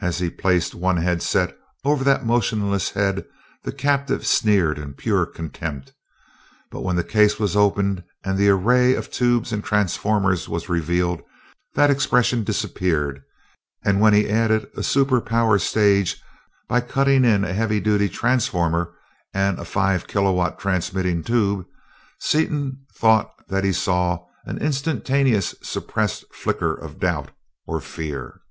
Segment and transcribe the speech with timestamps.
[0.00, 3.24] As he placed one headset over that motionless head
[3.64, 5.92] the captive sneered in pure contempt,
[6.70, 11.20] but when the case was opened and the array of tubes and transformers was revealed,
[11.74, 13.24] that expression disappeared;
[13.84, 16.22] and when he added a super power stage
[16.68, 18.94] by cutting in a heavy duty transformer
[19.34, 21.66] and a five kilowatt transmitting tube,
[22.20, 27.32] Seaton thought that he saw an instantaneously suppressed flicker of doubt
[27.66, 28.42] or fear.